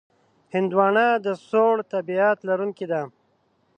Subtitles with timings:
[0.53, 3.01] هندوانه د سوړ طبیعت لرونکې ده.